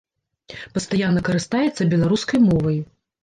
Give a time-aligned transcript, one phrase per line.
[0.77, 2.81] Пастаянна карыстаецца беларускай мовай.